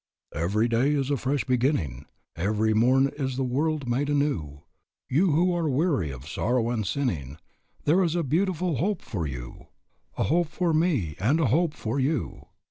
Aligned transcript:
"Every 0.33 0.67
day 0.67 0.93
is 0.95 1.11
a 1.11 1.15
fresh 1.17 1.43
beginning, 1.43 2.07
Every 2.35 2.73
morn 2.73 3.09
is 3.17 3.37
the 3.37 3.43
world 3.43 3.87
made 3.87 4.09
new; 4.09 4.63
You 5.07 5.29
who 5.31 5.53
are 5.55 5.69
weary 5.69 6.09
of 6.09 6.27
sorrow 6.27 6.71
and 6.71 6.87
sinning, 6.87 7.37
Here 7.85 8.01
is 8.01 8.15
a 8.15 8.23
beautiful 8.23 8.77
hope 8.77 9.03
for 9.03 9.27
you, 9.27 9.67
A 10.17 10.23
hope 10.23 10.47
for 10.47 10.73
me 10.73 11.15
and 11.19 11.39
a 11.39 11.45
hope 11.53 11.75
for 11.75 11.99
you. 11.99 12.47